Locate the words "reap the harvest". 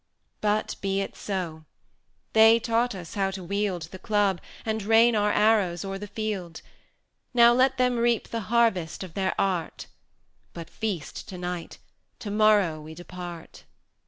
7.99-9.03